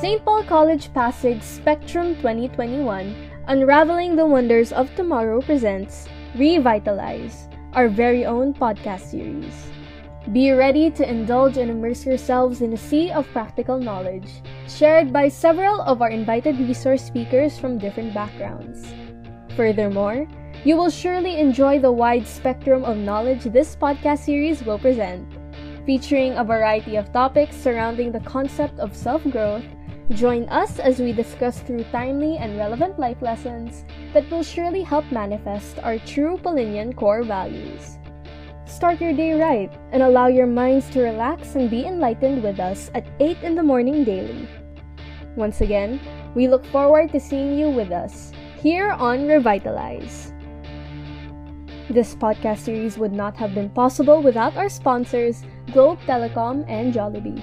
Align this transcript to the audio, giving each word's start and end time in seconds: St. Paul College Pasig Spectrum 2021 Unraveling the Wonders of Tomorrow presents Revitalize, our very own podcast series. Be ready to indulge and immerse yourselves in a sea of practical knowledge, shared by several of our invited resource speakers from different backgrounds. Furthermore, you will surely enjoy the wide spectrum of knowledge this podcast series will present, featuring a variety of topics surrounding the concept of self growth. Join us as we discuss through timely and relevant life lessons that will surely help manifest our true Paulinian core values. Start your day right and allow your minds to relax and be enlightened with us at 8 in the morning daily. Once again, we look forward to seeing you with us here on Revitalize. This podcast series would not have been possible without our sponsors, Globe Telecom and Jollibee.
St. 0.00 0.24
Paul 0.24 0.44
College 0.44 0.88
Pasig 0.94 1.42
Spectrum 1.42 2.16
2021 2.24 3.14
Unraveling 3.48 4.16
the 4.16 4.24
Wonders 4.24 4.72
of 4.72 4.88
Tomorrow 4.96 5.42
presents 5.42 6.08
Revitalize, 6.34 7.50
our 7.74 7.86
very 7.90 8.24
own 8.24 8.54
podcast 8.54 9.12
series. 9.12 9.52
Be 10.32 10.52
ready 10.52 10.90
to 10.92 11.04
indulge 11.06 11.58
and 11.58 11.70
immerse 11.70 12.06
yourselves 12.06 12.62
in 12.62 12.72
a 12.72 12.78
sea 12.78 13.12
of 13.12 13.28
practical 13.36 13.78
knowledge, 13.78 14.40
shared 14.66 15.12
by 15.12 15.28
several 15.28 15.82
of 15.82 16.00
our 16.00 16.08
invited 16.08 16.58
resource 16.58 17.04
speakers 17.04 17.58
from 17.58 17.76
different 17.76 18.14
backgrounds. 18.14 18.88
Furthermore, 19.54 20.26
you 20.64 20.78
will 20.78 20.88
surely 20.88 21.36
enjoy 21.36 21.78
the 21.78 21.92
wide 21.92 22.26
spectrum 22.26 22.84
of 22.84 22.96
knowledge 22.96 23.44
this 23.44 23.76
podcast 23.76 24.20
series 24.20 24.64
will 24.64 24.78
present, 24.78 25.28
featuring 25.84 26.32
a 26.38 26.44
variety 26.44 26.96
of 26.96 27.12
topics 27.12 27.54
surrounding 27.54 28.12
the 28.12 28.24
concept 28.24 28.78
of 28.78 28.96
self 28.96 29.22
growth. 29.24 29.64
Join 30.12 30.48
us 30.48 30.80
as 30.80 30.98
we 30.98 31.12
discuss 31.12 31.60
through 31.60 31.84
timely 31.92 32.36
and 32.36 32.58
relevant 32.58 32.98
life 32.98 33.22
lessons 33.22 33.84
that 34.12 34.28
will 34.28 34.42
surely 34.42 34.82
help 34.82 35.06
manifest 35.12 35.78
our 35.78 35.98
true 36.00 36.36
Paulinian 36.36 36.96
core 36.96 37.22
values. 37.22 37.96
Start 38.66 39.00
your 39.00 39.12
day 39.12 39.38
right 39.38 39.70
and 39.92 40.02
allow 40.02 40.26
your 40.26 40.46
minds 40.46 40.90
to 40.90 41.02
relax 41.02 41.54
and 41.54 41.70
be 41.70 41.86
enlightened 41.86 42.42
with 42.42 42.58
us 42.58 42.90
at 42.94 43.06
8 43.20 43.38
in 43.42 43.54
the 43.54 43.62
morning 43.62 44.02
daily. 44.02 44.48
Once 45.36 45.60
again, 45.60 46.00
we 46.34 46.48
look 46.48 46.64
forward 46.66 47.12
to 47.12 47.20
seeing 47.20 47.56
you 47.56 47.70
with 47.70 47.92
us 47.92 48.32
here 48.60 48.90
on 48.90 49.28
Revitalize. 49.28 50.32
This 51.88 52.16
podcast 52.16 52.58
series 52.58 52.98
would 52.98 53.12
not 53.12 53.36
have 53.36 53.54
been 53.54 53.70
possible 53.70 54.22
without 54.22 54.56
our 54.56 54.68
sponsors, 54.68 55.44
Globe 55.72 56.00
Telecom 56.06 56.64
and 56.68 56.92
Jollibee. 56.92 57.42